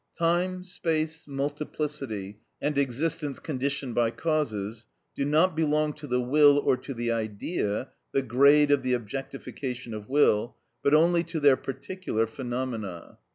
Time, 0.17 0.63
space, 0.63 1.27
multiplicity, 1.27 2.39
and 2.59 2.75
existence 2.75 3.37
conditioned 3.37 3.93
by 3.93 4.09
causes, 4.09 4.87
do 5.15 5.23
not 5.23 5.55
belong 5.55 5.93
to 5.93 6.07
the 6.07 6.19
will 6.19 6.57
or 6.57 6.75
to 6.75 6.91
the 6.95 7.11
Idea 7.11 7.89
(the 8.11 8.23
grade 8.23 8.71
of 8.71 8.81
the 8.81 8.93
objectification 8.93 9.93
of 9.93 10.09
will), 10.09 10.55
but 10.81 10.95
only 10.95 11.23
to 11.25 11.39
their 11.39 11.55
particular 11.55 12.25
phenomena. 12.25 13.19